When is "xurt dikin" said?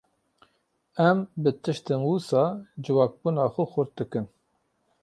3.71-4.25